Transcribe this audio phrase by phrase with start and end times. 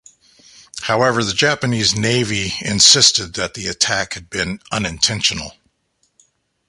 [0.81, 5.51] However, the Japanese navy insisted that the attack had been unintentional.